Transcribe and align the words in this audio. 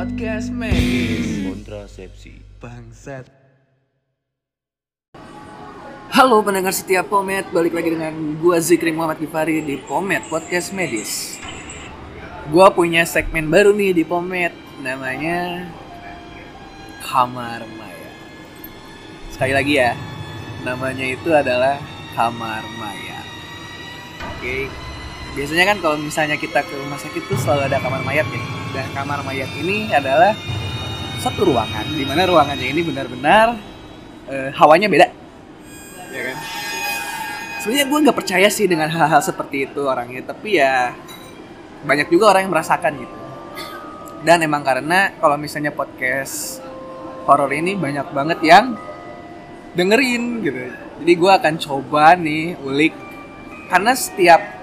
Podcast 0.00 0.48
medis 0.48 1.44
kontrasepsi 1.44 2.40
Bangsat 2.56 3.28
Halo 6.08 6.40
pendengar 6.40 6.72
setia 6.72 7.04
Pomet, 7.04 7.44
balik 7.52 7.76
lagi 7.76 7.92
dengan 7.92 8.40
gua 8.40 8.64
Zikri 8.64 8.96
Muhammad 8.96 9.20
Gifari 9.20 9.60
di 9.60 9.76
Pomet 9.76 10.24
Podcast 10.32 10.72
Medis. 10.72 11.36
Gua 12.48 12.72
punya 12.72 13.04
segmen 13.04 13.52
baru 13.52 13.76
nih 13.76 13.92
di 13.92 14.00
Pomet, 14.08 14.56
namanya 14.80 15.68
Kamar 17.04 17.60
Maya. 17.76 18.12
Sekali 19.28 19.52
lagi 19.52 19.84
ya, 19.84 19.92
namanya 20.64 21.04
itu 21.12 21.28
adalah 21.28 21.76
Kamar 22.16 22.64
Maya. 22.80 23.20
Oke, 24.32 24.64
biasanya 25.34 25.64
kan 25.74 25.76
kalau 25.78 25.96
misalnya 26.00 26.36
kita 26.36 26.64
ke 26.66 26.74
rumah 26.74 26.98
sakit 26.98 27.22
tuh 27.30 27.38
selalu 27.38 27.70
ada 27.70 27.78
kamar 27.78 28.02
mayat 28.02 28.26
ya. 28.28 28.42
Dan 28.70 28.86
kamar 28.94 29.20
mayat 29.26 29.50
ini 29.58 29.90
adalah 29.90 30.34
satu 31.20 31.52
ruangan, 31.52 31.84
di 31.90 32.04
mana 32.06 32.24
ruangannya 32.24 32.66
ini 32.70 32.80
benar-benar 32.86 33.58
eh, 34.30 34.50
hawanya 34.56 34.86
beda. 34.88 35.06
Ya 36.10 36.22
kan? 36.32 36.36
Sebenarnya 37.60 37.86
gue 37.92 37.98
nggak 38.08 38.18
percaya 38.18 38.48
sih 38.48 38.64
dengan 38.64 38.88
hal-hal 38.88 39.20
seperti 39.20 39.68
itu 39.68 39.84
orangnya 39.84 40.32
tapi 40.32 40.56
ya 40.56 40.96
banyak 41.84 42.08
juga 42.08 42.32
orang 42.32 42.48
yang 42.48 42.52
merasakan 42.56 42.92
gitu. 42.96 43.16
Dan 44.24 44.44
emang 44.44 44.64
karena 44.64 45.16
kalau 45.20 45.36
misalnya 45.36 45.72
podcast 45.72 46.60
horor 47.28 47.52
ini 47.52 47.76
banyak 47.76 48.08
banget 48.16 48.38
yang 48.44 48.76
dengerin 49.76 50.44
gitu. 50.44 50.60
Jadi 51.04 51.12
gue 51.16 51.32
akan 51.32 51.54
coba 51.56 52.16
nih 52.16 52.56
ulik 52.64 52.92
karena 53.68 53.92
setiap 53.96 54.59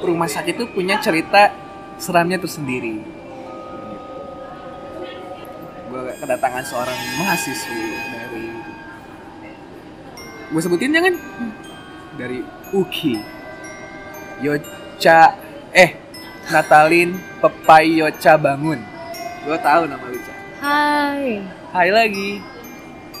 rumah 0.00 0.28
sakit 0.28 0.56
itu 0.56 0.66
punya 0.72 0.96
cerita 1.00 1.52
seramnya 2.00 2.40
tersendiri. 2.40 3.00
Gue 5.90 6.00
kedatangan 6.16 6.64
seorang 6.64 6.98
mahasiswi 7.20 7.84
dari 8.08 8.46
gue 10.50 10.60
sebutin 10.60 10.96
jangan. 10.96 11.14
Dari 12.18 12.44
Uki 12.74 13.16
Yoca 14.44 15.32
eh 15.72 15.96
Natalin 16.52 17.16
Pepayoca 17.40 18.34
Bangun. 18.36 18.80
Gue 19.46 19.56
tahu 19.60 19.88
nama 19.88 20.04
Ca 20.04 20.34
Hai. 20.60 21.40
Hai 21.72 21.88
lagi. 21.88 22.44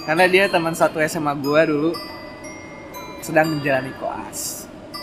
Karena 0.04 0.28
dia 0.28 0.44
teman 0.52 0.76
satu 0.76 1.00
SMA 1.00 1.32
gue 1.40 1.60
dulu. 1.64 1.92
Sedang 3.24 3.52
menjalani 3.52 3.92
koas 4.00 4.59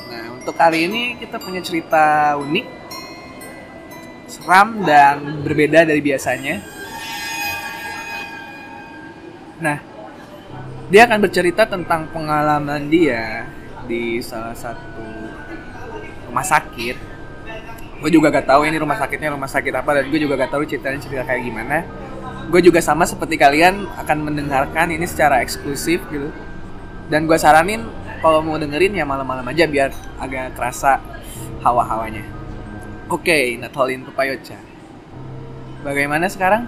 nah 0.07 0.23
untuk 0.33 0.55
kali 0.55 0.87
ini 0.87 1.01
kita 1.19 1.37
punya 1.39 1.59
cerita 1.59 2.35
unik 2.39 2.67
seram 4.27 4.83
dan 4.83 5.43
berbeda 5.43 5.87
dari 5.87 6.01
biasanya 6.03 6.55
nah 9.59 9.77
dia 10.87 11.03
akan 11.03 11.19
bercerita 11.19 11.67
tentang 11.67 12.07
pengalaman 12.15 12.87
dia 12.87 13.43
di 13.87 14.23
salah 14.23 14.55
satu 14.55 15.03
rumah 16.31 16.43
sakit. 16.47 16.95
Gue 17.97 18.11
juga 18.13 18.29
gak 18.29 18.47
tahu 18.47 18.67
ini 18.69 18.77
rumah 18.77 18.95
sakitnya 18.95 19.33
rumah 19.33 19.49
sakit 19.49 19.73
apa 19.73 19.89
dan 19.99 20.03
gue 20.07 20.19
juga 20.21 20.37
gak 20.37 20.53
tahu 20.53 20.63
ceritanya 20.63 20.99
cerita 21.01 21.23
kayak 21.27 21.43
gimana. 21.43 21.77
Gue 22.47 22.63
juga 22.63 22.79
sama 22.79 23.03
seperti 23.03 23.35
kalian 23.35 23.83
akan 23.99 24.17
mendengarkan 24.31 24.87
ini 24.93 25.03
secara 25.03 25.43
eksklusif 25.43 25.99
gitu. 26.07 26.31
Dan 27.11 27.27
gue 27.27 27.35
saranin 27.35 27.83
kalau 28.21 28.39
mau 28.41 28.57
dengerin 28.57 28.97
ya 28.97 29.05
malam-malam 29.05 29.45
aja 29.47 29.65
biar 29.69 29.89
agak 30.17 30.57
kerasa 30.57 30.99
hawa-hawanya. 31.61 32.23
Oke, 33.07 33.55
Natalin 33.55 34.03
Pepayoca. 34.03 34.57
Bagaimana 35.85 36.27
sekarang 36.27 36.67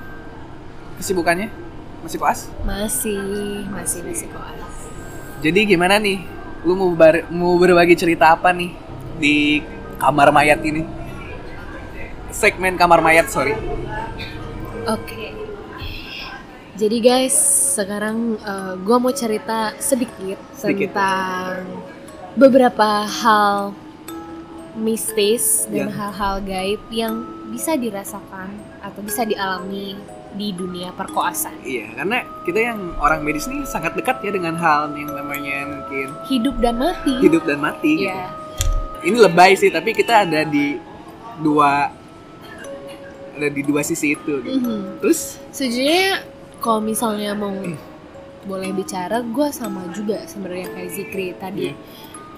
kesibukannya? 1.01 1.51
Masih 1.99 2.15
koas? 2.21 2.47
Masih, 2.63 3.67
masih 3.67 3.99
masih 4.07 4.27
koas. 4.31 4.75
Jadi 5.43 5.59
gimana 5.67 5.99
nih? 5.99 6.23
Lu 6.63 6.75
mau 6.75 6.91
bar- 6.95 7.27
mau 7.31 7.55
berbagi 7.59 7.95
cerita 7.99 8.35
apa 8.35 8.55
nih 8.55 8.71
di 9.19 9.35
kamar 9.99 10.31
mayat 10.31 10.63
ini? 10.63 10.83
Segmen 12.31 12.79
kamar 12.79 13.03
mayat, 13.03 13.27
sorry. 13.27 13.51
Oke. 14.87 15.18
Jadi 16.79 16.97
guys, 16.97 17.35
sekarang 17.75 18.39
gue 18.79 18.97
mau 18.97 19.11
cerita 19.11 19.75
sedikit, 19.77 20.39
Sedikit. 20.55 20.95
tentang 20.95 21.67
beberapa 22.33 23.03
hal 23.03 23.75
mistis 24.79 25.67
dan 25.67 25.91
Ya. 25.91 25.93
hal-hal 25.93 26.39
gaib 26.39 26.79
yang 26.89 27.19
bisa 27.51 27.75
dirasakan 27.75 28.47
atau 28.79 29.01
bisa 29.03 29.27
dialami 29.27 29.97
di 30.31 30.53
dunia 30.53 30.93
perkoasan. 30.93 31.51
Iya, 31.59 31.89
karena 31.91 32.17
kita 32.45 32.59
yang 32.63 32.79
orang 32.95 33.25
medis 33.25 33.49
nih 33.49 33.65
sangat 33.65 33.97
dekat 33.97 34.21
ya 34.21 34.31
dengan 34.31 34.55
hal 34.55 34.93
yang 34.93 35.11
namanya 35.11 35.65
mungkin 35.67 36.07
Hidup 36.29 36.61
dan 36.61 36.79
mati. 36.79 37.17
hidup 37.19 37.43
dan 37.43 37.59
mati. 37.59 37.91
gitu. 37.97 38.07
Iya. 38.07 38.29
Ini 39.01 39.17
lebay 39.19 39.51
sih, 39.57 39.67
tapi 39.67 39.91
kita 39.91 40.23
ada 40.23 40.45
di 40.45 40.77
dua 41.39 41.89
ada 43.35 43.47
di 43.49 43.61
dua 43.63 43.81
sisi 43.81 44.13
itu. 44.13 44.37
Gitu. 44.39 44.59
Mhm. 44.61 45.01
Terus 45.01 45.41
Sejujurnya 45.49 46.23
kalau 46.59 46.79
misalnya 46.83 47.35
mau 47.35 47.55
boleh 48.47 48.71
bicara, 48.71 49.19
gue 49.23 49.47
sama 49.51 49.87
juga 49.91 50.23
sebenarnya 50.23 50.67
kayak 50.71 50.91
Zikri 50.95 51.27
tadi. 51.35 51.71
Iya. 51.71 51.75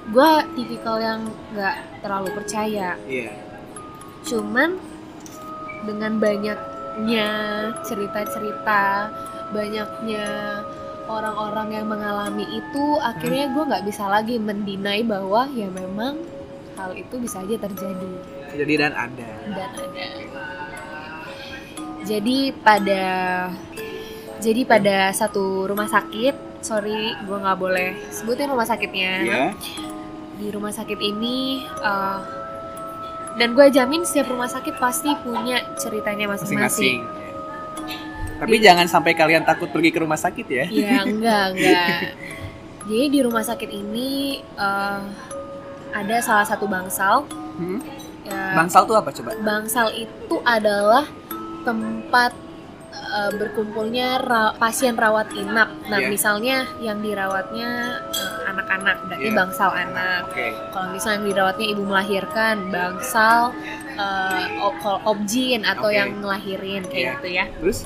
Gue 0.10 0.32
tipikal 0.58 0.98
yang 0.98 1.20
nggak 1.54 2.02
terlalu 2.02 2.30
percaya. 2.34 2.98
iya, 3.06 3.34
Cuman 4.26 4.82
dengan 5.86 6.18
banyaknya 6.18 7.30
cerita-cerita, 7.86 9.14
banyaknya 9.54 10.26
orang-orang 11.06 11.82
yang 11.82 11.86
mengalami 11.90 12.46
itu, 12.50 12.86
akhirnya 12.98 13.54
gue 13.54 13.64
nggak 13.70 13.86
bisa 13.86 14.10
lagi 14.10 14.42
mendinai 14.42 15.06
bahwa 15.06 15.46
ya 15.54 15.70
memang 15.70 16.18
hal 16.78 16.98
itu 16.98 17.22
bisa 17.22 17.46
aja 17.46 17.62
terjadi 17.62 18.42
jadi 18.56 18.74
dan 18.88 18.94
ada. 18.96 19.30
dan 19.56 19.72
ada. 19.76 20.08
Jadi 22.02 22.50
pada 22.66 23.04
jadi 24.42 24.62
pada 24.66 25.14
satu 25.14 25.70
rumah 25.70 25.86
sakit, 25.86 26.66
sorry 26.66 27.14
gue 27.14 27.38
nggak 27.38 27.60
boleh 27.62 27.94
sebutin 28.10 28.50
rumah 28.50 28.66
sakitnya. 28.66 29.14
Iya. 29.22 29.46
Di 30.42 30.48
rumah 30.50 30.74
sakit 30.74 30.98
ini 30.98 31.62
eh, 31.64 32.20
dan 33.38 33.54
gue 33.54 33.66
jamin 33.70 34.02
setiap 34.04 34.34
rumah 34.34 34.50
sakit 34.50 34.76
pasti 34.82 35.14
punya 35.22 35.62
ceritanya 35.78 36.34
Masing-masing. 36.34 37.06
Tapi 38.42 38.58
jangan 38.58 38.90
sampai 38.90 39.14
kalian 39.14 39.46
takut 39.46 39.70
pergi 39.70 39.94
ke 39.94 40.02
rumah 40.02 40.18
sakit 40.18 40.48
ya. 40.50 40.66
Iya 40.66 40.96
enggak 41.10 41.46
enggak. 41.54 41.98
Jadi 42.90 43.06
di 43.14 43.20
rumah 43.22 43.46
sakit 43.46 43.70
ini 43.70 44.42
eh, 44.42 45.02
ada 45.94 46.18
salah 46.26 46.46
satu 46.50 46.66
bangsal. 46.66 47.30
Hmm? 47.62 47.80
Ya, 48.26 48.54
Bangsal 48.58 48.86
tuh 48.86 48.96
apa 48.98 49.10
coba? 49.14 49.34
Bangsal 49.42 49.94
itu 49.98 50.36
adalah 50.46 51.06
tempat 51.62 52.34
eh, 52.92 53.32
berkumpulnya 53.34 54.20
ra- 54.20 54.54
pasien 54.54 54.94
rawat 54.94 55.32
inap. 55.34 55.72
Nah, 55.88 56.00
Iya. 56.00 56.08
misalnya 56.08 56.58
yang 56.80 57.00
dirawatnya 57.00 57.70
eh, 58.12 58.50
anak-anak, 58.50 58.98
berarti 59.06 59.26
Iya. 59.26 59.36
bangsal 59.36 59.72
anak. 59.72 60.22
Oke. 60.28 60.48
Kalau 60.70 60.88
misalnya 60.90 61.18
yang 61.18 61.28
dirawatnya 61.28 61.68
ibu 61.68 61.84
melahirkan, 61.84 62.56
bangsal 62.68 63.56
eh, 63.94 64.46
ob- 64.60 64.80
kalau 64.80 65.00
objin 65.06 65.62
atau 65.62 65.88
Oke. 65.88 65.96
yang 65.96 66.10
ngelahirin 66.18 66.84
kayak 66.86 66.96
Iya. 66.96 67.14
gitu 67.16 67.28
ya. 67.30 67.46
Terus 67.58 67.80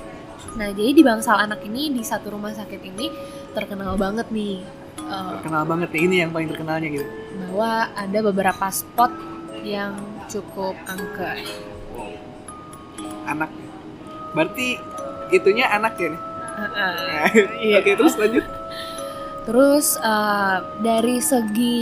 Nah, 0.55 0.71
jadi 0.71 0.91
di 0.93 1.03
bangsal 1.03 1.35
anak 1.37 1.63
ini 1.63 1.91
di 1.91 1.99
satu 1.99 2.31
rumah 2.31 2.49
sakit 2.49 2.79
ini 2.79 3.11
terkenal 3.51 3.95
banget 3.95 4.31
nih 4.31 4.63
eh, 5.01 5.27
terkenal 5.35 5.63
banget 5.65 5.91
nih 5.91 6.01
ini 6.01 6.15
yang 6.17 6.31
paling 6.31 6.47
terkenalnya 6.47 6.87
gitu. 6.89 7.05
bahwa 7.35 7.71
ada 7.91 8.19
beberapa 8.23 8.65
spot 8.69 9.11
yang 9.61 9.91
cukup 10.25 10.73
angker. 10.85 11.35
Anak. 13.25 13.51
Berarti 14.35 14.77
itunya 15.31 15.65
anak 15.65 15.95
ya 15.95 16.11
nih. 16.11 16.21
Iya. 17.61 17.77
Oke, 17.79 17.91
terus 17.95 18.15
lanjut. 18.15 18.45
Terus 19.45 19.95
eh, 19.95 20.57
dari 20.79 21.17
segi 21.19 21.77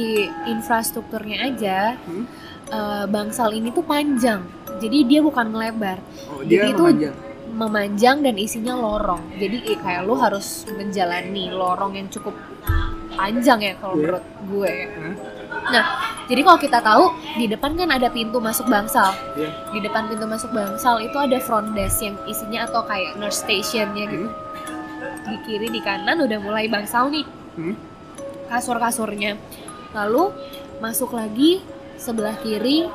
infrastrukturnya 0.46 1.38
aja, 1.44 1.96
Hmm? 1.98 2.26
eh, 2.68 3.06
bangsal 3.08 3.52
ini 3.52 3.70
tuh 3.70 3.82
panjang. 3.82 4.44
Jadi 4.76 4.98
dia 5.06 5.20
bukan 5.20 5.48
melebar, 5.48 5.98
Oh, 6.28 6.42
Jadi 6.42 6.50
dia 6.52 6.64
itu- 6.68 6.84
memanjang. 6.84 7.16
memanjang 7.54 8.18
dan 8.20 8.36
isinya 8.36 8.74
lorong. 8.74 9.22
Jadi 9.36 9.58
eh, 9.66 9.78
kayak 9.78 10.04
lu 10.04 10.16
harus 10.16 10.66
menjalani 10.70 11.50
lorong 11.50 11.96
yang 11.96 12.10
cukup 12.10 12.34
panjang 13.14 13.62
ya 13.62 13.74
kalau 13.78 13.94
Iya. 13.94 14.02
menurut 14.02 14.26
gue. 14.44 14.72
ya. 14.74 14.88
Hmm? 14.92 15.16
Nah, 15.66 15.84
jadi 16.26 16.42
kalau 16.42 16.60
kita 16.60 16.80
tahu 16.80 17.04
di 17.36 17.46
depan 17.48 17.76
kan 17.76 17.90
ada 17.92 18.08
pintu 18.08 18.40
masuk 18.40 18.68
bangsal. 18.68 19.12
Iya. 19.36 19.52
Di 19.72 19.80
depan 19.82 20.08
pintu 20.08 20.26
masuk 20.26 20.52
bangsal 20.52 21.02
itu 21.02 21.18
ada 21.20 21.38
front 21.40 21.74
desk 21.74 22.04
yang 22.04 22.16
isinya 22.26 22.66
atau 22.66 22.84
kayak 22.86 23.16
nurse 23.18 23.44
stationnya 23.44 24.06
gitu. 24.08 24.28
Hmm? 24.28 25.30
Di 25.30 25.38
kiri 25.44 25.68
di 25.68 25.80
kanan 25.80 26.24
udah 26.24 26.40
mulai 26.40 26.68
bangsal 26.68 27.12
nih. 27.12 27.26
Hmm? 27.56 27.76
kasur-kasurnya. 28.44 29.34
Lalu 29.98 30.30
masuk 30.78 31.18
lagi 31.18 31.66
sebelah 31.98 32.38
kiri 32.38 32.86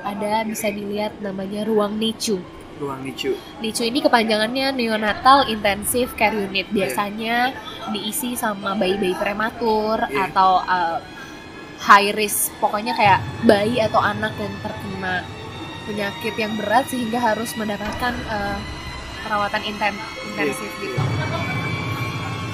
ada 0.00 0.40
bisa 0.44 0.68
dilihat 0.68 1.20
namanya 1.20 1.64
ruang 1.64 1.96
nicu. 1.96 2.40
ruang 2.74 3.06
NICU. 3.06 3.38
NICU 3.62 3.86
ini 3.86 4.02
kepanjangannya 4.02 4.74
Neonatal 4.74 5.46
Intensive 5.46 6.10
Care 6.18 6.34
Unit. 6.34 6.66
Biasanya 6.74 7.54
diisi 7.94 8.34
sama 8.34 8.74
bayi-bayi 8.74 9.14
prematur 9.14 10.02
Iya. 10.10 10.26
atau 10.26 10.58
uh, 10.58 10.98
high 11.84 12.10
risk. 12.12 12.50
Pokoknya 12.58 12.92
kayak 12.92 13.20
bayi 13.44 13.78
atau 13.78 14.00
anak 14.00 14.32
yang 14.36 14.54
terkena 14.58 15.22
penyakit 15.84 16.34
yang 16.34 16.56
berat 16.56 16.88
sehingga 16.88 17.20
harus 17.20 17.52
mendapatkan 17.54 18.16
uh, 18.26 18.56
perawatan 19.20 19.62
inten- 19.62 20.00
intensif 20.26 20.72
Iya. 20.74 20.82
gitu. 20.82 20.98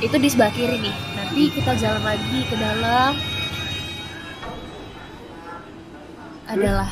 Itu 0.01 0.17
di 0.17 0.29
sebelah 0.29 0.51
kiri 0.51 0.79
nih. 0.81 0.97
Nanti 1.15 1.43
kita 1.53 1.73
jalan 1.77 2.03
lagi 2.03 2.41
ke 2.43 2.57
dalam. 2.57 3.13
Adalah 6.51 6.91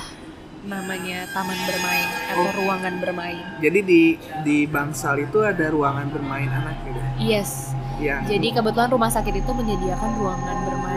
namanya 0.62 1.24
taman 1.32 1.58
bermain 1.64 2.08
atau 2.28 2.44
Oh. 2.44 2.52
ruangan 2.54 2.94
bermain. 3.00 3.42
Jadi 3.58 3.80
di 3.82 4.02
di 4.44 4.68
bangsal 4.68 5.18
itu 5.18 5.42
ada 5.42 5.72
ruangan 5.72 6.06
bermain 6.12 6.46
anak 6.46 6.76
gitu. 6.84 7.00
Yes. 7.18 7.72
Yang 7.98 8.30
Jadi 8.30 8.48
kebetulan 8.54 8.90
rumah 8.92 9.10
sakit 9.10 9.34
itu 9.34 9.50
menyediakan 9.50 10.10
ruangan 10.14 10.56
bermain. 10.62 10.87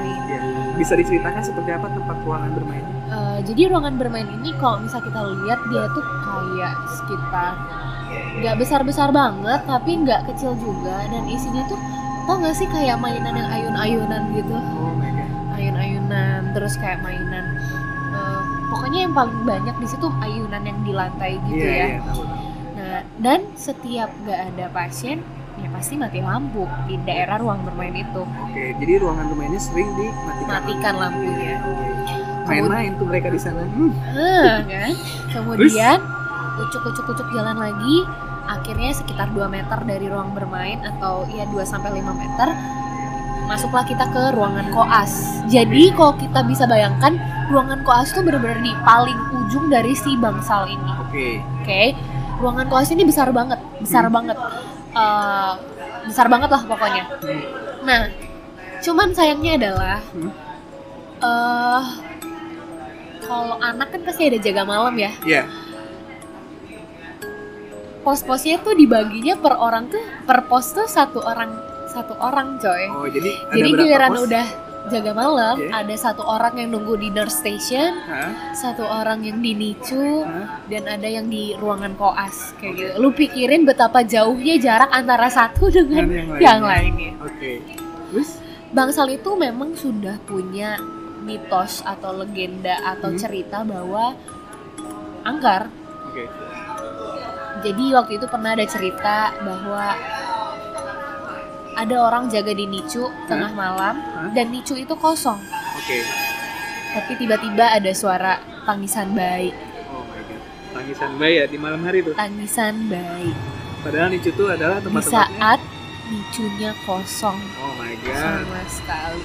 Bisa 0.74 0.94
diceritakan 0.94 1.42
seperti 1.42 1.70
apa 1.72 1.88
tempat 1.88 2.18
ruangan 2.22 2.52
bermain? 2.54 2.86
Eh, 3.12 3.40
jadi 3.44 3.68
ruangan 3.68 3.96
bermain 3.96 4.30
ini 4.32 4.56
kalau 4.56 4.80
misal 4.80 5.00
kita 5.00 5.20
lihat 5.20 5.60
dia 5.68 5.84
tuh 5.92 6.04
kayak 6.22 6.74
sekitar 6.90 7.54
nggak 8.12 8.56
besar-besar 8.60 9.08
banget 9.10 9.64
tapi 9.64 9.92
nggak 9.98 10.28
kecil 10.28 10.52
juga 10.56 11.08
dan 11.08 11.24
isinya 11.28 11.64
tuh 11.66 11.80
tau 12.24 12.40
nggak 12.40 12.56
sih 12.56 12.68
kayak 12.68 13.00
mainan 13.00 13.32
yang 13.32 13.48
ayun-ayunan 13.48 14.36
gitu 14.36 14.52
Oh 14.52 14.96
ayun-ayunan 15.56 16.52
terus 16.52 16.76
kayak 16.76 17.00
mainan 17.02 17.46
eh, 18.12 18.42
pokoknya 18.68 19.08
yang 19.08 19.14
paling 19.16 19.40
banyak 19.44 19.76
di 19.78 19.88
situ 19.88 20.08
ayunan 20.20 20.64
yang 20.64 20.80
di 20.84 20.92
lantai 20.92 21.40
gitu 21.48 21.60
Iya, 21.62 21.72
ya 21.72 21.88
iya, 21.88 22.00
tahu. 22.04 22.24
nah 22.76 23.00
dan 23.20 23.40
setiap 23.56 24.10
nggak 24.24 24.40
ada 24.52 24.66
pasien 24.72 25.24
ya 25.60 25.68
pasti 25.76 25.94
mati 26.00 26.24
lampu 26.24 26.64
di 26.88 26.96
daerah 27.04 27.36
ruang 27.42 27.68
bermain 27.68 27.92
itu 27.92 28.24
Oke, 28.24 28.76
jadi 28.80 28.94
ruangan 29.04 29.26
bermainnya 29.34 29.62
sering 29.62 29.90
dimatikan. 30.00 30.48
matikan 30.48 30.96
lampunya 30.96 31.56
Main-main 32.42 32.98
tuh 32.98 33.08
mereka 33.08 33.32
di 33.32 33.40
sana. 33.40 33.64
Hmm. 33.64 33.94
Hah, 34.12 34.60
kan? 34.66 34.92
Kemudian 35.34 35.98
ucuk-ucuk-ucuk 36.60 37.28
jalan 37.32 37.56
lagi, 37.56 38.04
akhirnya 38.50 38.92
sekitar 38.92 39.32
2 39.32 39.48
meter 39.48 39.80
dari 39.88 40.06
ruang 40.12 40.36
bermain 40.36 40.82
atau 40.84 41.24
ya 41.32 41.48
2 41.48 41.64
sampai 41.64 42.02
5 42.02 42.12
meter 42.12 42.50
masuklah 43.48 43.84
kita 43.84 44.08
ke 44.12 44.24
ruangan 44.36 44.68
koas. 44.72 45.44
Jadi 45.52 45.92
kalau 45.96 46.16
kita 46.16 46.40
bisa 46.48 46.64
bayangkan 46.68 47.20
ruangan 47.52 47.84
koas 47.84 48.12
itu 48.16 48.24
benar-benar 48.24 48.64
di 48.64 48.72
paling 48.84 49.20
ujung 49.44 49.68
dari 49.68 49.92
si 49.92 50.16
bangsal 50.16 50.72
ini. 50.72 50.92
Oke. 51.04 51.28
Oke. 51.62 51.84
Ruangan 52.40 52.68
koas 52.72 52.90
ini 52.90 53.04
besar 53.06 53.30
banget, 53.36 53.60
besar 53.84 54.08
banget. 54.08 54.40
Eh, 54.92 55.52
besar 56.04 56.28
banget 56.28 56.50
lah 56.52 56.62
pokoknya. 56.68 57.04
Hmm. 57.24 57.42
Nah, 57.88 58.02
cuman 58.84 59.16
sayangnya 59.16 59.56
adalah 59.56 60.00
Hmm. 60.12 60.32
eh 61.22 61.84
kalau 63.22 63.56
anak 63.64 63.96
kan 63.96 64.02
pasti 64.04 64.28
ada 64.28 64.36
jaga 64.36 64.68
malam 64.68 64.92
ya. 65.00 65.12
Iya. 65.24 65.44
Pos-posnya 68.02 68.60
tuh 68.60 68.74
dibaginya 68.74 69.38
per 69.38 69.56
orang 69.56 69.88
tuh 69.88 70.02
per 70.26 70.50
pos 70.50 70.74
tuh 70.74 70.90
satu 70.90 71.22
orang 71.22 71.54
satu 71.88 72.18
orang 72.18 72.58
coy. 72.58 72.84
Oh, 72.90 73.08
jadi 73.08 73.32
ada 73.48 73.56
Jadi 73.56 73.70
giliran 73.72 74.12
pos? 74.12 74.26
udah 74.26 74.46
jaga 74.84 75.12
malam 75.12 75.56
Oke. 75.56 75.70
ada 75.70 75.94
satu 75.94 76.24
orang 76.24 76.56
yang 76.56 76.70
nunggu 76.72 76.98
di 76.98 77.10
nurse 77.10 77.38
station, 77.38 77.94
Hah? 78.02 78.52
satu 78.52 78.82
orang 78.82 79.22
yang 79.22 79.38
di 79.38 79.54
NICU, 79.54 80.26
Hah? 80.26 80.66
dan 80.66 80.90
ada 80.90 81.06
yang 81.06 81.28
di 81.28 81.54
ruangan 81.54 81.94
koas 81.94 82.58
kayak 82.58 82.74
gitu. 82.74 82.92
Lu 82.98 83.12
pikirin 83.12 83.62
betapa 83.62 84.02
jauhnya 84.02 84.58
jarak 84.58 84.90
antara 84.90 85.28
satu 85.28 85.70
dengan 85.70 86.04
Dan 86.04 86.12
yang 86.12 86.28
yang 86.40 86.62
lainnya. 86.64 87.12
lainnya. 87.12 87.12
Oke. 87.22 87.52
Terus? 88.10 88.30
Bangsal 88.72 89.12
itu 89.12 89.30
memang 89.36 89.76
sudah 89.76 90.18
punya 90.24 90.80
mitos 91.22 91.84
atau 91.84 92.16
legenda 92.16 92.80
atau 92.82 93.12
Hmm. 93.12 93.20
cerita 93.20 93.62
bahwa 93.62 94.16
angker. 95.22 95.70
Oke. 96.08 96.26
Jadi 97.62 97.94
waktu 97.94 98.18
itu 98.18 98.26
pernah 98.26 98.52
ada 98.52 98.66
cerita 98.66 99.36
bahwa 99.38 99.94
ada 101.74 101.96
orang 102.02 102.28
jaga 102.28 102.52
di 102.52 102.66
NICU 102.66 103.04
tengah 103.26 103.52
malam 103.52 103.96
Hah? 103.98 104.30
dan 104.32 104.50
NICU 104.50 104.76
itu 104.78 104.94
kosong. 104.94 105.40
Oke. 105.76 105.98
Tapi 106.92 107.12
tiba-tiba 107.16 107.72
ada 107.72 107.92
suara 107.92 108.34
tangisan 108.62 109.12
bayi, 109.12 109.56
Oh 109.88 110.04
my 110.04 110.20
god. 110.22 110.42
Tangisan 110.74 111.12
bayi 111.16 111.36
ya 111.38 111.46
di 111.46 111.58
malam 111.58 111.82
hari 111.82 112.02
tuh. 112.02 112.12
tangisan 112.14 112.88
bayi. 112.88 113.32
Padahal 113.80 114.10
di 114.10 114.20
situ 114.20 114.44
adalah 114.46 114.78
Di 114.78 114.86
tempat-tempatnya. 114.86 115.40
saat 115.40 115.60
NICU-nya 116.06 116.72
kosong 116.84 117.40
Oh 117.58 117.74
my 117.76 117.94
god. 117.98 118.16
sama 118.44 118.62
sekali. 118.68 119.24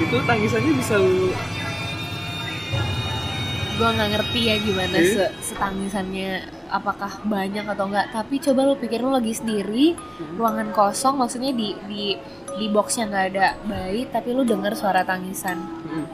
Itu 0.00 0.16
tangisannya 0.20 0.72
bisa 0.74 0.94
lu 0.96 1.30
gue 3.72 3.88
nggak 3.88 4.10
ngerti 4.12 4.40
ya 4.42 4.56
gimana 4.58 4.92
Eh? 4.94 5.08
se 5.08 5.24
setangisannya 5.42 6.30
apakah 6.70 7.20
banyak 7.22 7.62
atau 7.64 7.84
enggak 7.84 8.08
tapi 8.10 8.38
coba 8.38 8.64
lu 8.64 8.74
pikir 8.74 8.98
lu 8.98 9.10
lagi 9.10 9.32
sendiri 9.32 9.92
Hmm. 9.92 10.36
ruangan 10.36 10.68
kosong 10.70 11.14
maksudnya 11.16 11.50
di 11.50 11.74
di 11.84 12.14
di 12.52 12.66
boxnya 12.66 13.06
nggak 13.06 13.26
ada 13.28 13.46
bayi 13.62 14.06
tapi 14.06 14.30
lu 14.30 14.42
dengar 14.42 14.72
suara 14.72 15.02
tangisan 15.02 15.58
Hmm. 15.84 16.06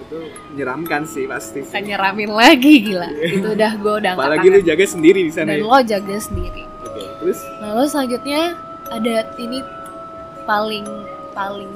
Itu 0.00 0.18
menyeramkan 0.50 1.04
sih 1.04 1.24
pasti. 1.24 1.60
sih. 1.60 1.68
kan 1.68 1.82
nyeramin 1.82 2.30
lagi 2.30 2.80
gila 2.82 3.08
itu 3.12 3.44
udah 3.46 3.72
gue 3.74 3.94
udah 3.98 4.12
Apalagi 4.14 4.48
lu 4.48 4.60
jaga 4.62 4.84
sendiri 4.84 5.20
di 5.20 5.30
sana 5.30 5.52
dan 5.52 5.58
ya. 5.58 5.64
lo 5.64 5.78
jaga 5.82 6.16
sendiri 6.18 6.64
Oke. 6.82 7.02
Terus? 7.20 7.38
lalu 7.60 7.84
selanjutnya 7.86 8.42
ada 8.88 9.14
ini 9.36 9.60
paling 10.44 10.86
paling 11.30 11.68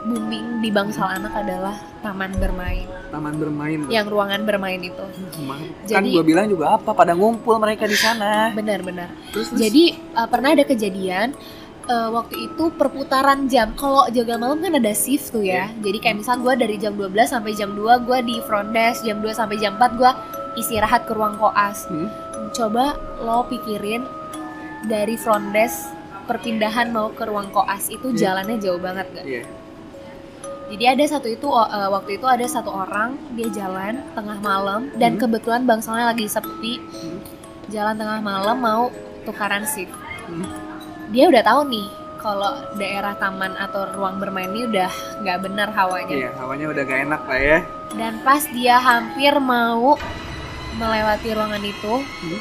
booming 0.00 0.60
di 0.60 0.70
bangsal 0.70 1.10
anak 1.10 1.34
adalah 1.34 1.74
taman 1.98 2.30
bermain 2.34 2.86
Taman 3.08 3.34
bermain. 3.34 3.78
yang 3.88 4.04
ruangan 4.04 4.44
bermain 4.44 4.78
itu 4.78 5.00
kan 5.88 6.04
Jadi- 6.04 6.12
gua 6.12 6.22
bilang 6.22 6.46
juga 6.46 6.76
apa 6.76 6.92
pada 6.92 7.12
ngumpul 7.12 7.56
mereka 7.56 7.84
di 7.84 7.96
sana. 7.96 8.52
benar-benar? 8.52 9.08
Jadi 9.50 9.96
uh, 10.12 10.24
pernah 10.24 10.52
ada 10.52 10.62
kejadian 10.62 11.32
uh, 11.84 12.12
waktu 12.12 12.46
itu 12.46 12.68
perputaran 12.70 13.48
jam. 13.48 13.72
Kalau 13.74 14.04
jaga 14.08 14.36
malam 14.36 14.60
kan 14.60 14.70
ada 14.72 14.92
shift 14.92 15.32
tuh 15.32 15.40
ya. 15.40 15.72
Jadi 15.74 15.98
kayak 15.98 16.20
misal 16.20 16.36
gue 16.38 16.52
dari 16.54 16.76
jam 16.76 16.92
12 16.92 17.08
sampai 17.26 17.52
jam 17.52 17.72
2 17.72 17.80
gue 18.04 18.18
di 18.22 18.36
front 18.42 18.70
desk, 18.70 19.02
jam 19.02 19.18
2 19.18 19.32
sampai 19.32 19.56
jam 19.56 19.74
4 19.74 19.96
gue 19.96 20.10
istirahat 20.56 21.04
ke 21.04 21.12
ruang 21.12 21.34
koas. 21.34 21.88
Hmm? 21.88 22.12
Coba 22.50 22.92
lo 23.18 23.44
pikirin 23.46 24.04
dari 24.84 25.16
front 25.16 25.50
desk 25.50 25.90
perpindahan 26.24 26.92
mau 26.92 27.08
ke 27.08 27.24
ruang 27.24 27.48
koas 27.48 27.88
itu 27.88 28.12
Iya. 28.12 28.36
jalannya 28.36 28.56
jauh 28.58 28.76
banget 28.78 29.08
gak? 29.10 29.24
Iya. 29.24 29.42
Jadi 30.68 30.84
ada 30.84 31.04
satu 31.06 31.26
itu 31.26 31.48
uh, 31.48 31.64
waktu 31.88 32.16
itu 32.16 32.26
ada 32.28 32.44
satu 32.44 32.68
orang 32.68 33.16
dia 33.32 33.48
jalan 33.48 34.04
tengah 34.12 34.36
malam 34.38 34.92
dan 34.94 35.16
Hmm. 35.16 35.20
kebetulan 35.22 35.64
bangsalnya 35.64 36.12
lagi 36.12 36.24
sepi. 36.24 36.76
Hmm. 36.78 37.18
Jalan 37.68 37.96
tengah 37.96 38.20
malam 38.20 38.56
mau 38.56 38.92
tukaran 39.22 39.64
shift 39.64 39.92
Hmm. 40.24 40.44
dia 41.08 41.24
udah 41.24 41.40
tahu 41.40 41.64
nih 41.66 41.88
kalau 42.18 42.50
daerah 42.74 43.16
taman 43.16 43.56
atau 43.56 43.88
ruang 43.94 44.18
bermain 44.18 44.50
ini 44.50 44.66
udah 44.66 44.90
nggak 45.18 45.38
benar 45.40 45.68
hawanya. 45.70 46.12
Iya, 46.12 46.30
hawanya 46.36 46.66
udah 46.68 46.82
gak 46.82 47.00
enak 47.06 47.22
lah 47.24 47.40
ya. 47.40 47.58
Dan 47.90 48.12
pas 48.20 48.42
dia 48.50 48.76
hampir 48.76 49.32
mau 49.38 49.96
melewati 50.74 51.28
ruangan 51.30 51.62
itu, 51.62 51.94
Hmm. 51.96 52.40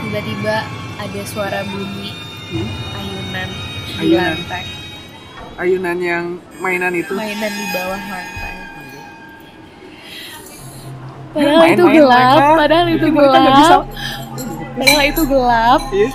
tiba-tiba 0.00 0.56
ada 0.96 1.22
suara 1.24 1.60
bunyi 1.64 2.12
Hmm. 2.46 2.68
ayunan 2.94 3.48
di 3.50 3.92
Ayunan. 4.04 4.36
lantai, 4.38 4.62
Ayunan 5.54 5.98
yang 5.98 6.24
mainan 6.58 6.90
itu. 6.92 7.14
mainan 7.14 7.46
di 7.48 7.66
bawah 7.70 8.00
lantai. 8.00 8.52
Padahal 11.34 11.66
itu 11.66 11.82
main-main 11.82 11.96
gelap, 11.98 12.22
mereka. 12.38 12.54
padahal 12.54 12.86
itu 12.86 13.06
bisa. 13.06 13.10
gelap, 13.10 13.82
padahal 14.72 15.04
itu 15.04 15.22
gelap 15.26 15.80
Iya. 15.90 16.08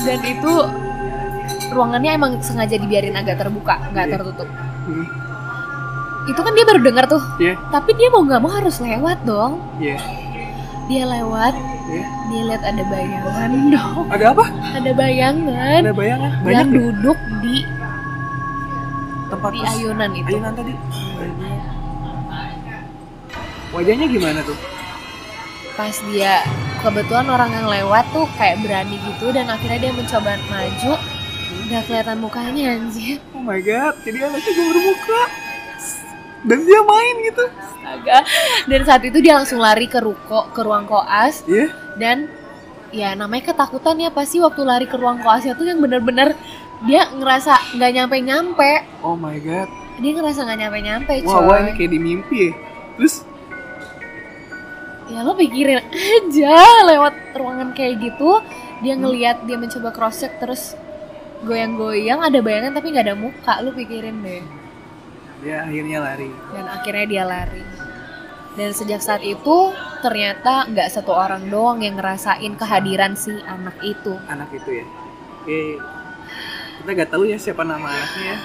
dan 0.00 0.18
itu 0.24 0.52
ruangannya 1.70 2.10
emang 2.14 2.32
sengaja 2.40 2.76
dibiarin 2.76 3.12
agak 3.14 3.36
terbuka, 3.36 3.76
nggak 3.92 4.04
Iya. 4.04 4.12
tertutup. 4.14 4.48
Hmm. 4.84 5.06
Itu 6.24 6.40
kan 6.40 6.52
dia 6.56 6.64
baru 6.64 6.80
dengar 6.80 7.04
tuh, 7.06 7.20
Iya. 7.36 7.60
tapi 7.68 7.92
dia 7.92 8.08
mau 8.08 8.24
nggak 8.24 8.40
mau 8.40 8.52
harus 8.52 8.80
lewat 8.80 9.20
dong. 9.22 9.60
Iya. 9.76 10.00
Dia 10.84 11.04
lewat, 11.10 11.54
Iya. 11.84 12.04
dia 12.30 12.42
lihat 12.48 12.62
ada 12.64 12.82
bayangan 12.84 13.50
dong, 13.68 14.04
Ada 14.08 14.24
apa? 14.32 14.44
ada 14.48 14.90
bayangan 14.94 15.80
Ada 15.82 15.92
bayangan. 15.92 16.30
yang 16.30 16.40
Banyak 16.40 16.66
ya? 16.66 16.72
duduk 16.72 17.18
di 17.42 17.56
tempat 19.34 19.50
di 19.50 19.60
pos- 19.60 19.72
ayunan 19.74 20.10
itu. 20.14 20.28
Ayunan 20.30 20.52
tadi. 20.54 20.72
Wajahnya 23.74 24.06
gimana 24.06 24.40
tuh? 24.46 24.58
Pas 25.74 25.96
dia 26.06 26.46
kebetulan 26.78 27.26
orang 27.26 27.50
yang 27.50 27.66
lewat 27.66 28.06
tuh 28.14 28.26
kayak 28.38 28.62
berani 28.62 28.94
gitu 29.02 29.34
dan 29.34 29.50
akhirnya 29.50 29.90
dia 29.90 29.92
mencoba 29.92 30.38
maju, 30.46 30.92
nggak 31.66 31.82
kelihatan 31.90 32.18
mukanya 32.22 32.62
anjir. 32.78 33.18
Oh 33.34 33.42
my 33.42 33.58
god, 33.58 33.98
jadi 34.06 34.30
anaknya 34.30 34.50
gue 34.54 34.66
bermuka. 34.70 35.22
dan 36.44 36.60
dia 36.60 36.76
main 36.84 37.14
gitu 37.24 37.44
Astaga. 37.56 38.18
Dan 38.68 38.80
saat 38.84 39.00
itu 39.00 39.16
dia 39.24 39.32
langsung 39.32 39.64
lari 39.64 39.88
ke 39.88 39.96
ruko, 39.96 40.44
ke 40.52 40.60
ruang 40.60 40.84
koas 40.84 41.40
Iya 41.48 41.72
dan 41.96 42.28
ya 42.92 43.16
namanya 43.16 43.48
ketakutan 43.48 43.96
ya 43.96 44.12
pasti 44.12 44.44
waktu 44.44 44.60
lari 44.60 44.84
ke 44.84 44.92
ruang 44.92 45.24
koasnya 45.24 45.56
tuh 45.56 45.64
yang 45.64 45.80
bener-bener 45.80 46.36
dia 46.84 47.08
ngerasa 47.08 47.80
nggak 47.80 47.92
nyampe-nyampe. 47.96 48.72
oh 49.00 49.16
my 49.16 49.40
god. 49.40 49.68
Dia 50.00 50.12
ngerasa 50.12 50.44
nggak 50.44 50.58
nyampe-nyampe, 50.60 51.12
coy. 51.24 51.28
wah 51.28 51.40
wah 51.40 51.56
ini 51.64 51.72
kayak 51.72 51.90
di 51.96 52.00
mimpi 52.00 52.36
ya. 52.50 52.52
Terus? 53.00 53.14
Ya 55.04 55.20
lo 55.20 55.32
pikirin 55.36 55.84
aja 55.92 56.56
lewat 56.88 57.36
ruangan 57.36 57.76
kayak 57.76 58.00
gitu, 58.00 58.40
dia 58.80 58.94
ngelihat 58.96 59.44
dia 59.44 59.56
mencoba 59.60 59.92
cross 59.92 60.24
check 60.24 60.40
terus 60.40 60.76
goyang-goyang 61.44 62.24
ada 62.24 62.40
bayangan 62.40 62.72
tapi 62.72 62.92
nggak 62.92 63.06
ada 63.12 63.16
muka, 63.16 63.60
lu 63.60 63.72
pikirin 63.72 64.24
deh. 64.24 64.44
dia 65.44 65.60
akhirnya 65.60 65.98
lari. 66.00 66.30
Dan 66.56 66.66
akhirnya 66.72 67.06
dia 67.08 67.24
lari. 67.28 67.64
Dan 68.54 68.70
sejak 68.72 69.02
saat 69.04 69.20
itu 69.20 69.76
ternyata 70.00 70.64
nggak 70.72 70.88
satu 70.88 71.12
orang 71.12 71.52
doang 71.52 71.84
yang 71.84 72.00
ngerasain 72.00 72.54
kehadiran 72.56 73.12
si 73.12 73.34
anak 73.44 73.76
itu. 73.84 74.16
Anak 74.24 74.48
itu 74.56 74.80
ya? 74.80 74.86
Oke 75.44 75.60
kita 76.84 77.00
nggak 77.00 77.10
tahu 77.16 77.24
ya 77.24 77.40
siapa 77.40 77.64
nama 77.64 77.88
anaknya 77.88 78.24
ya 78.28 78.36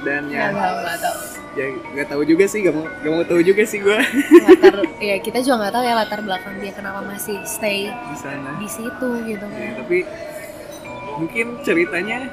dan 0.00 0.22
ya 0.30 0.54
nggak 0.54 0.62
tahu 0.62 0.76
nggak 0.78 1.14
ya 1.50 1.66
nggak 1.74 2.06
tahu 2.06 2.22
juga 2.22 2.44
sih 2.46 2.62
gak 2.62 2.74
mau 2.78 2.86
gak 2.86 3.12
mau 3.12 3.24
tahu 3.26 3.40
juga 3.42 3.62
sih 3.66 3.78
gue 3.82 3.98
latar 4.46 4.74
ya 5.10 5.16
kita 5.18 5.38
juga 5.42 5.66
nggak 5.66 5.74
tahu 5.74 5.82
ya 5.82 5.94
latar 5.98 6.20
belakang 6.22 6.54
dia 6.62 6.72
kenapa 6.72 7.02
masih 7.02 7.36
stay 7.42 7.90
di 7.90 8.16
sana. 8.16 8.54
di 8.62 8.68
situ 8.70 9.08
gitu. 9.26 9.46
Ya, 9.50 9.70
tapi 9.74 9.98
mungkin 11.18 11.46
ceritanya 11.66 12.30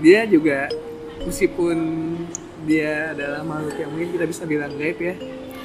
dia 0.00 0.24
juga 0.24 0.72
meskipun 1.20 1.76
dia 2.64 3.12
adalah 3.12 3.44
makhluk 3.44 3.76
yang 3.76 3.90
mungkin 3.92 4.10
kita 4.16 4.24
bisa 4.24 4.42
bilang 4.48 4.72
gaib 4.80 4.96
ya 4.96 5.14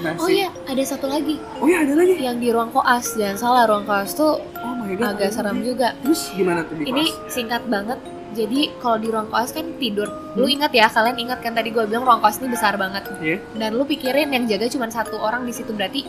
masih 0.03 0.19
oh 0.19 0.27
iya 0.27 0.49
ada 0.67 0.83
satu 0.83 1.07
lagi. 1.07 1.39
Oh 1.63 1.71
ya 1.71 1.87
ada 1.87 1.95
lagi. 1.95 2.19
Yang 2.19 2.37
di 2.43 2.47
ruang 2.51 2.75
koas 2.75 3.15
jangan 3.15 3.39
salah 3.39 3.63
ruang 3.63 3.87
koas 3.87 4.11
tuh 4.11 4.43
oh 4.43 4.75
my 4.75 4.91
god 4.99 5.15
agak 5.15 5.31
seram 5.31 5.63
juga. 5.63 5.95
Terus 6.03 6.35
gimana 6.35 6.67
tuh 6.67 6.75
di 6.75 6.91
ini 6.91 7.07
kelas? 7.07 7.31
singkat 7.31 7.63
banget 7.71 7.99
jadi 8.35 8.75
kalau 8.83 8.99
di 8.99 9.07
ruang 9.07 9.31
koas 9.31 9.55
kan 9.55 9.79
tidur. 9.79 10.11
Lu 10.35 10.45
ingat 10.45 10.75
ya 10.75 10.91
kalian 10.91 11.15
ingat 11.15 11.39
kan 11.39 11.55
tadi 11.55 11.71
gue 11.71 11.87
bilang 11.87 12.03
ruang 12.03 12.19
koas 12.19 12.37
ini 12.43 12.51
besar 12.51 12.75
banget. 12.75 13.07
Iya. 13.23 13.39
dan 13.55 13.71
lu 13.73 13.87
pikirin 13.87 14.35
yang 14.35 14.43
jaga 14.45 14.67
cuma 14.67 14.91
satu 14.91 15.15
orang 15.15 15.47
di 15.47 15.55
situ. 15.55 15.71
Berarti 15.71 16.03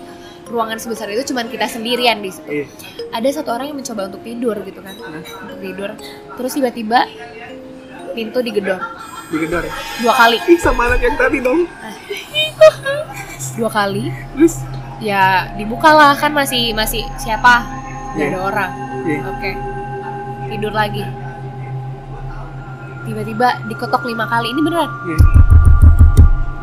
ruangan 0.50 0.82
sebesar 0.82 1.06
itu 1.14 1.30
cuma 1.30 1.46
kita 1.46 1.70
sendirian 1.70 2.18
di 2.18 2.34
situ. 2.34 2.50
Iya. 2.50 2.66
ada 3.14 3.28
satu 3.30 3.54
orang 3.54 3.70
yang 3.70 3.78
mencoba 3.78 4.10
untuk 4.10 4.22
tidur 4.26 4.58
gitu 4.66 4.82
kan. 4.82 4.94
Nah. 4.98 5.22
untuk 5.22 5.58
tidur. 5.62 5.90
Terus 6.36 6.52
tiba-tiba 6.52 7.00
pintu 8.12 8.38
digedor. 8.42 8.82
Digedor 9.30 9.62
ya? 9.62 9.72
Dua 10.02 10.14
kali. 10.18 10.36
Ih 10.50 10.58
sama 10.58 10.90
anak 10.90 11.00
yang 11.06 11.14
tadi 11.14 11.38
dong. 11.38 11.60
Dua 13.54 13.70
kali. 13.70 14.10
Terus? 14.34 14.54
Ya 14.98 15.52
dibukalah 15.54 16.16
kan 16.18 16.34
masih 16.34 16.74
masih 16.74 17.06
siapa? 17.20 17.62
Nggak 18.18 18.26
Iya. 18.26 18.32
ada 18.34 18.40
orang. 18.42 18.70
Iya. 19.06 19.20
oke. 19.30 19.50
Tidur 20.46 20.72
lagi 20.74 21.04
tiba-tiba 23.06 23.48
diketok 23.64 24.02
lima 24.04 24.26
kali 24.26 24.50
ini 24.50 24.60
beneran? 24.60 24.90
Iya. 25.04 25.16
gitu. 25.16 25.28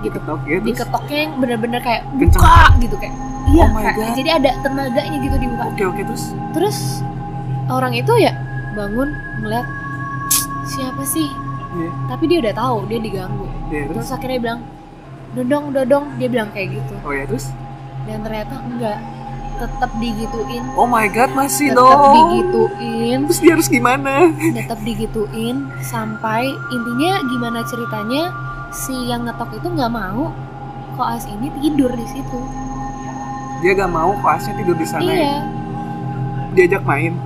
Diketok 0.04 0.40
ya 0.44 0.58
terus? 0.58 0.68
Diketoknya 0.70 1.18
yang 1.18 1.32
bener-bener 1.40 1.80
kayak 1.80 2.02
Kenceng. 2.12 2.36
buka 2.36 2.56
gitu 2.78 2.96
kayak 2.98 3.16
iya 3.46 3.62
Oh 3.62 3.70
my 3.70 3.82
kayak- 3.82 3.96
God. 3.98 4.14
jadi 4.14 4.30
ada 4.34 4.50
tenaganya 4.60 5.18
gitu 5.18 5.36
dibuka. 5.38 5.64
Oke 5.66 5.84
oke 5.86 6.02
terus? 6.04 6.24
Terus 6.52 6.78
orang 7.66 7.94
itu 7.94 8.14
ya 8.18 8.32
bangun 8.74 9.10
ngeliat 9.40 9.68
siapa 10.66 11.04
sih? 11.04 11.28
Iya. 11.74 11.90
tapi 12.06 12.30
dia 12.30 12.38
udah 12.38 12.54
tahu 12.54 12.78
dia 12.86 13.00
diganggu. 13.00 13.50
Iya, 13.68 13.90
terus? 13.90 13.96
Terus 13.98 14.10
akhirnya 14.12 14.30
dia 14.30 14.44
bilang 14.44 14.60
dodong 15.34 15.66
dodong 15.74 16.06
dia 16.18 16.30
bilang 16.30 16.50
kayak 16.52 16.70
gitu. 16.70 16.94
Oh 17.02 17.10
ya 17.10 17.26
terus? 17.26 17.50
Dan 18.06 18.22
ternyata 18.22 18.62
enggak 18.62 18.98
tetap 19.56 19.92
digituin. 19.98 20.64
Oh 20.74 20.86
my 20.86 21.06
god 21.08 21.32
masih 21.32 21.70
tetap 21.70 21.80
dong. 21.80 22.14
digituin. 22.16 23.18
Terus 23.26 23.40
dia 23.40 23.52
harus 23.54 23.68
gimana? 23.68 24.30
Tetap 24.34 24.80
digituin 24.82 25.58
sampai 25.80 26.44
intinya 26.70 27.22
gimana 27.26 27.60
ceritanya 27.64 28.34
si 28.70 28.94
yang 29.06 29.24
ngetok 29.24 29.54
itu 29.54 29.68
nggak 29.68 29.90
mau 29.90 30.34
koas 30.94 31.26
ini 31.26 31.50
tidur 31.60 31.90
di 31.90 32.06
situ. 32.06 32.40
Dia 33.60 33.72
gak 33.74 33.90
mau 33.90 34.12
kelasnya 34.20 34.54
tidur 34.56 34.76
di 34.76 34.84
sana 34.84 35.02
ya? 35.02 35.16
Iya. 35.16 35.36
Diajak 36.54 36.84
main. 36.84 37.16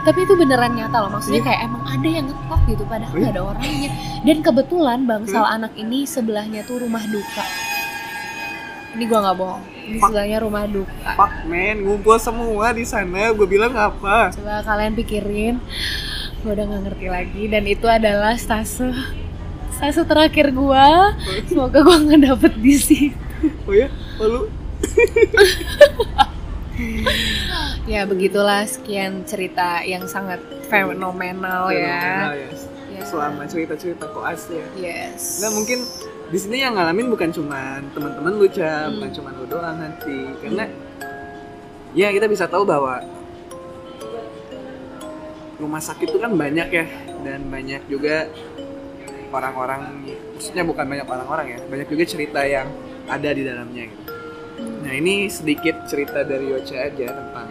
Tapi 0.00 0.24
itu 0.24 0.32
beneran 0.32 0.72
nyata 0.72 0.96
loh 0.98 1.10
maksudnya 1.10 1.40
Iya. 1.40 1.46
kayak 1.46 1.60
emang 1.62 1.82
ada 1.84 2.08
yang 2.08 2.24
ngetok 2.24 2.60
gitu 2.66 2.82
padahal 2.84 3.12
Iya. 3.12 3.20
nggak 3.20 3.32
ada 3.32 3.42
orangnya. 3.42 3.90
Dan 4.20 4.36
kebetulan 4.40 4.98
bangsal 5.04 5.40
Hmm. 5.42 5.56
anak 5.56 5.72
ini 5.74 6.04
sebelahnya 6.04 6.60
tuh 6.64 6.80
rumah 6.80 7.00
duka 7.02 7.44
ini 8.96 9.04
gua 9.06 9.18
nggak 9.22 9.36
bohong. 9.38 9.62
Ini 9.90 9.98
sebelahnya 10.02 10.38
rumah 10.42 10.64
duka. 10.66 11.12
Fuck 11.14 11.34
man, 11.50 11.76
ngumpul 11.82 12.16
semua 12.18 12.66
di 12.74 12.84
sana. 12.86 13.30
Gue 13.34 13.46
bilang 13.46 13.74
apa? 13.74 14.30
coba 14.34 14.62
kalian 14.62 14.94
pikirin. 14.94 15.54
Gue 16.42 16.50
udah 16.54 16.64
nggak 16.66 16.82
ngerti 16.90 17.06
lagi. 17.10 17.42
Dan 17.50 17.64
itu 17.66 17.86
adalah 17.86 18.34
stase 18.38 18.90
stase 19.74 20.02
terakhir 20.06 20.50
gua. 20.54 21.14
Semoga 21.46 21.82
gua 21.82 21.96
nggak 21.98 22.20
dapet 22.34 22.52
di 22.58 22.74
sini 22.78 23.08
Oh 23.64 23.72
ya, 23.72 23.88
oh, 24.20 24.26
lu? 24.28 24.42
Ya 27.90 28.06
begitulah 28.06 28.64
sekian 28.64 29.26
cerita 29.26 29.82
yang 29.82 30.06
sangat 30.06 30.40
fenomenal 30.70 31.68
ya. 31.74 32.30
Fenomenal 32.30 32.32
ya. 32.38 32.48
Ya. 32.94 33.02
Selama 33.04 33.42
cerita-cerita 33.50 34.06
koas 34.14 34.46
ya. 34.48 34.64
yes. 34.78 35.42
Nah 35.42 35.50
mungkin 35.52 35.82
di 36.30 36.38
sini 36.38 36.62
yang 36.62 36.78
ngalamin 36.78 37.10
bukan 37.10 37.30
cuman 37.34 37.90
teman-teman 37.90 38.32
lu 38.38 38.46
Ca, 38.46 38.86
Hmm. 38.86 39.02
bukan 39.02 39.10
cuman 39.18 39.32
lu 39.34 39.44
doang 39.50 39.76
nanti. 39.82 40.18
Karena 40.38 40.64
ya 41.90 42.08
kita 42.14 42.30
bisa 42.30 42.46
tahu 42.46 42.62
bahwa 42.62 43.02
rumah 45.58 45.82
sakit 45.82 46.06
itu 46.06 46.18
kan 46.22 46.32
banyak 46.32 46.68
ya 46.72 46.86
dan 47.20 47.44
banyak 47.50 47.84
juga 47.90 48.30
orang-orang 49.28 50.08
maksudnya 50.32 50.64
bukan 50.64 50.88
banyak 50.88 51.04
orang-orang 51.04 51.46
ya 51.52 51.58
banyak 51.68 51.88
juga 51.92 52.04
cerita 52.08 52.40
yang 52.48 52.70
ada 53.10 53.28
di 53.34 53.42
dalamnya 53.44 53.90
gitu. 53.90 54.02
Hmm. 54.06 54.86
Nah 54.86 54.92
ini 54.96 55.26
sedikit 55.28 55.84
cerita 55.84 56.24
dari 56.24 56.48
Yoce 56.48 56.78
aja 56.78 57.06
tentang 57.12 57.48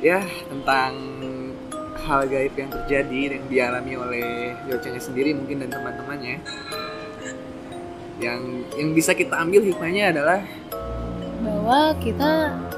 ya 0.00 0.22
tentang 0.48 0.92
hal 2.04 2.28
gaib 2.28 2.52
yang 2.54 2.68
terjadi 2.68 3.20
yang 3.40 3.44
dialami 3.48 3.92
oleh 3.96 4.28
Yoce-nya 4.68 5.00
sendiri 5.00 5.32
mungkin 5.32 5.64
dan 5.64 5.72
teman-temannya. 5.72 6.36
Yang 8.16 8.40
yang 8.74 8.90
bisa 8.92 9.10
kita 9.12 9.34
ambil 9.36 9.62
hikmahnya 9.62 10.14
adalah 10.14 10.40
bahwa 11.40 11.92
kita 11.98 12.30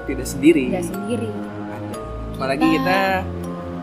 tidak 0.04 0.26
sendiri. 0.26 0.72
tidak 0.72 0.86
sendiri 0.86 1.28
Ada. 1.28 1.96
Apalagi 2.34 2.66
kita 2.72 2.98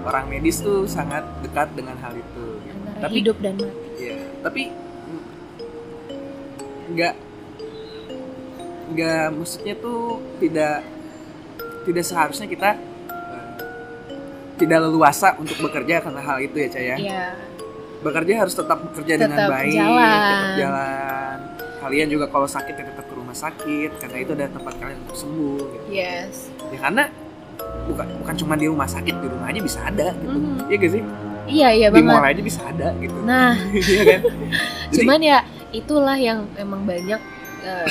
orang 0.03 0.25
medis 0.27 0.57
tuh 0.59 0.83
sangat 0.85 1.23
dekat 1.39 1.71
dengan 1.73 1.95
hal 1.97 2.13
itu. 2.13 2.43
antara 2.89 3.01
Tapi 3.05 3.15
hidup 3.15 3.37
dan 3.39 3.53
mati 3.55 3.89
ya, 4.01 4.17
tapi 4.41 4.61
nggak 6.83 7.13
nggak 8.93 9.25
maksudnya 9.31 9.73
tuh 9.75 10.19
tidak 10.37 10.83
tidak 11.83 12.03
seharusnya 12.03 12.45
kita 12.45 12.69
eh, 13.07 13.53
tidak 14.59 14.77
leluasa 14.83 15.33
untuk 15.39 15.57
bekerja 15.61 16.03
karena 16.03 16.21
hal 16.21 16.37
itu 16.39 16.55
ya 16.57 16.67
Caya. 16.69 16.95
ya 16.99 17.25
Bekerja 18.03 18.43
harus 18.43 18.51
tetap 18.51 18.83
bekerja 18.83 19.15
dengan 19.15 19.39
Tetap 19.39 19.51
baik, 19.55 19.71
jalan. 19.71 20.19
tetap 20.19 20.51
jalan. 20.59 21.12
Kalian 21.83 22.07
juga 22.07 22.25
kalau 22.27 22.47
sakit 22.47 22.73
ya 22.73 22.85
tetap 22.87 23.05
ke 23.05 23.13
rumah 23.13 23.35
sakit 23.35 23.91
karena 23.99 24.17
itu 24.17 24.31
adalah 24.31 24.51
tempat 24.51 24.73
kalian 24.79 24.99
untuk 25.03 25.17
sembuh. 25.19 25.59
Gitu. 25.67 25.85
yes 25.91 26.47
Ya 26.71 26.79
karena 26.79 27.03
bukan 27.83 28.07
bukan 28.23 28.35
cuma 28.39 28.53
di 28.55 28.65
rumah 28.65 28.87
sakit 28.87 29.15
di 29.19 29.27
rumah 29.27 29.51
aja 29.51 29.59
bisa 29.59 29.79
ada 29.83 30.07
gitu. 30.15 30.31
Mhm. 30.31 30.57
Iya 30.65 30.77
gak 30.79 30.91
sih? 30.91 31.03
iya 31.43 31.69
iya 31.75 31.87
di 31.91 31.99
mall 31.99 32.23
banget 32.23 32.39
aja 32.39 32.41
bisa 32.41 32.61
ada 32.63 32.87
gitu. 32.97 33.17
nah 33.21 33.51
Iya 33.91 34.01
kan? 34.07 34.21
Jadi, 34.95 34.95
cuman 35.03 35.19
ya 35.19 35.37
itulah 35.75 36.15
yang 36.15 36.47
emang 36.55 36.87
banyak 36.87 37.19
eh, 37.61 37.89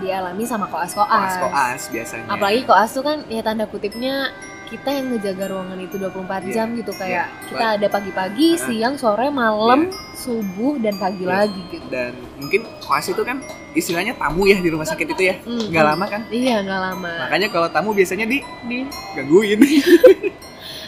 dialami 0.00 0.44
sama 0.48 0.64
koas-koas 0.64 1.36
koas-koas 1.36 1.82
biasanya. 1.92 2.32
apalagi 2.32 2.64
koas 2.64 2.90
tuh 2.96 3.04
kan 3.04 3.20
ya 3.28 3.44
tanda 3.44 3.68
kutipnya 3.68 4.32
kita 4.70 4.86
yang 4.88 5.10
ngejaga 5.10 5.44
ruangan 5.46 5.78
itu 5.78 5.98
24 5.98 6.14
Iya. 6.40 6.52
jam 6.54 6.66
gitu 6.72 6.92
kayak 6.94 7.26
Iya. 7.26 7.42
kita 7.44 7.66
ada 7.74 7.86
pagi-pagi, 7.88 8.48
Ah. 8.50 8.60
siang, 8.62 8.94
sore, 8.94 9.26
malam, 9.28 9.90
subuh 10.14 10.78
dan 10.78 10.94
pagi 10.94 11.22
Iya. 11.22 11.30
lagi 11.36 11.60
gitu. 11.68 11.86
dan 11.90 12.12
mungkin 12.36 12.60
koas 12.80 13.04
itu 13.04 13.18
kan 13.20 13.42
istilahnya 13.72 14.14
tamu 14.14 14.46
ya 14.46 14.56
di 14.56 14.68
rumah 14.68 14.84
sakit 14.84 15.10
itu 15.10 15.22
ya 15.24 15.34
Hmm, 15.40 15.66
nggak 15.66 15.82
hmm. 15.82 15.90
lama 15.90 16.04
kan 16.06 16.22
Iya 16.28 16.56
nggak 16.60 16.80
lama. 16.84 17.12
makanya 17.20 17.48
kalau 17.48 17.68
tamu 17.68 17.90
biasanya 17.90 18.24
Di- 18.24 18.46
digangguin 18.62 19.58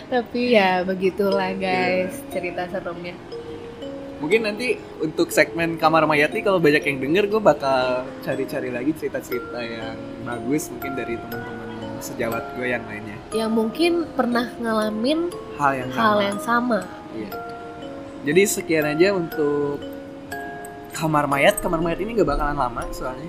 tapi 0.09 0.41
ya 0.53 0.83
begitulah 0.83 1.51
Iya. 1.51 1.59
guys 1.59 2.15
cerita 2.29 2.69
seremnya. 2.69 3.17
mungkin 4.19 4.47
nanti 4.47 4.79
untuk 5.01 5.29
segmen 5.29 5.75
kamar 5.75 6.07
mayati 6.07 6.39
kalau 6.41 6.63
banyak 6.63 6.79
yang 6.81 6.99
denger 7.01 7.25
gue 7.27 7.43
bakal 7.43 8.07
cari-cari 8.23 8.71
lagi 8.71 8.95
cerita-cerita 8.95 9.59
yang 9.59 9.99
bagus 10.23 10.71
mungkin 10.71 10.95
dari 10.95 11.19
teman-teman 11.19 11.59
sejawat 11.99 12.55
gue 12.55 12.67
yang 12.69 12.87
lainnya 12.87 13.12
Yang 13.33 13.51
mungkin 13.53 13.93
pernah 14.13 14.47
ngalamin 14.61 15.33
hal 15.57 15.73
yang 15.77 15.91
hal 15.93 16.15
sama 16.17 16.23
yang 16.23 16.41
sama. 16.41 16.79
Iya. 17.17 17.31
Jadi 18.23 18.43
sekian 18.47 18.87
aja 18.87 19.09
untuk 19.17 19.81
kamar 20.93 21.25
mayat. 21.27 21.59
Kamar 21.65 21.81
mayat 21.81 21.99
ini 22.05 22.15
gak 22.21 22.29
bakalan 22.29 22.57
lama 22.57 22.85
soalnya 22.93 23.29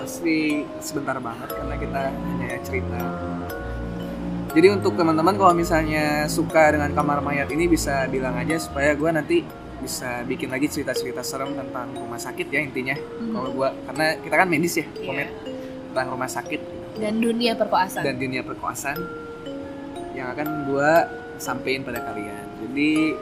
pasti 0.00 0.64
sebentar 0.80 1.18
banget 1.20 1.52
karena 1.52 1.74
kita 1.76 2.02
hanya 2.08 2.56
cerita. 2.64 3.00
Jadi 4.50 4.66
untuk 4.72 4.96
teman-teman 4.98 5.36
kalau 5.36 5.54
misalnya 5.54 6.26
suka 6.26 6.72
dengan 6.74 6.90
kamar 6.96 7.20
mayat 7.22 7.52
ini 7.52 7.70
bisa 7.70 8.08
bilang 8.10 8.34
aja 8.34 8.56
supaya 8.58 8.96
gue 8.96 9.10
nanti 9.12 9.36
bisa 9.80 10.22
bikin 10.28 10.52
lagi 10.52 10.68
cerita-cerita 10.68 11.24
serem 11.24 11.56
tentang 11.56 11.92
rumah 11.96 12.20
sakit 12.20 12.46
ya 12.52 12.60
intinya. 12.60 12.96
Hmm. 12.96 13.32
Kalau 13.32 13.48
gua 13.56 13.68
karena 13.88 14.06
kita 14.20 14.34
kan 14.36 14.48
medis 14.48 14.74
ya, 14.76 14.84
Iya. 14.84 15.06
komen 15.08 15.28
tentang 15.90 16.06
rumah 16.12 16.30
sakit 16.30 16.60
dan 17.00 17.14
dunia 17.18 17.52
perkoasaan 17.56 18.04
dan 18.04 18.14
dunia 18.20 18.42
perkosaan 18.44 18.98
yang 20.20 20.28
akan 20.30 20.46
gua 20.64 21.08
sampein 21.36 21.80
pada 21.80 21.98
kalian. 22.02 22.44
Jadi 22.60 23.16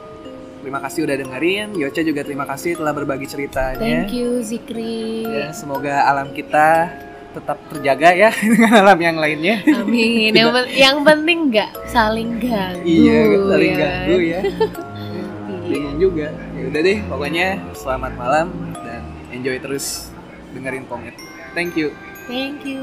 terima 0.59 0.79
kasih 0.79 1.07
udah 1.07 1.15
dengerin. 1.17 1.67
Yocha 1.73 2.01
juga 2.01 2.21
terima 2.21 2.43
kasih 2.43 2.75
telah 2.75 2.91
berbagi 2.91 3.25
ceritanya. 3.25 3.79
thank 3.79 4.11
you 4.11 4.39
Zikri 4.41 5.23
Ya, 5.23 5.49
semoga 5.49 6.03
alam 6.03 6.29
kita 6.29 6.91
tetap 7.29 7.61
terjaga 7.69 8.09
ya 8.11 8.29
dengan 8.43 8.73
alam 8.75 8.99
yang 8.99 9.15
lainnya. 9.15 9.61
amin 9.63 10.33
yang, 10.33 10.49
pen- 10.49 10.71
yang 10.71 10.97
penting 10.99 11.39
nggak 11.47 11.71
saling 11.85 12.35
ganggu 12.37 12.83
iya, 12.83 13.17
nggak 13.23 13.43
saling 13.47 13.71
ya 13.71 13.79
ganggu 13.79 14.17
ya. 14.19 14.39
Iya. 14.99 15.23
Bingung 15.69 15.97
juga. 15.99 16.27
Ya 16.51 16.63
udah 16.65 16.81
deh, 16.81 16.97
pokoknya 17.05 17.47
selamat 17.73 18.11
malam 18.15 18.47
dan 18.75 19.01
enjoy 19.29 19.57
terus 19.57 20.09
dengerin 20.51 20.81
Pomit. 20.83 21.13
Thank 21.53 21.77
you. 21.77 21.93
thank 22.25 22.65
you 22.65 22.81